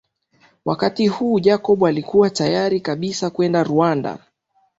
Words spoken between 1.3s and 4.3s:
Jacob alikuwa tayari kabisa kwenda Rwanda